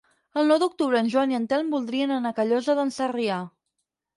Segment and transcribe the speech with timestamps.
[0.43, 3.39] El nou d'octubre en Joan i en Telm voldrien anar a Callosa d'en Sarrià.